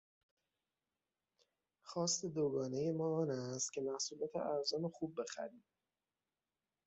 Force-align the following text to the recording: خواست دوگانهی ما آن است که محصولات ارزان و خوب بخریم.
خواست 1.89 2.25
دوگانهی 2.25 2.91
ما 2.91 3.17
آن 3.17 3.29
است 3.29 3.73
که 3.73 3.81
محصولات 3.81 4.35
ارزان 4.35 4.83
و 4.83 4.89
خوب 4.89 5.21
بخریم. 5.21 5.63